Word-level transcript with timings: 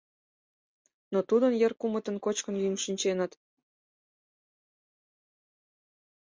Но 1.13 1.19
тудын 1.29 1.53
йыр 1.61 1.73
кумытын 1.81 2.15
кочкын-йӱын 2.23 2.77
шинченыт. 2.85 3.31